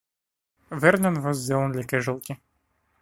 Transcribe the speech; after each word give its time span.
Vernon 0.71 1.21
was 1.21 1.47
the 1.47 1.53
only 1.53 1.83
casualty. 1.83 2.39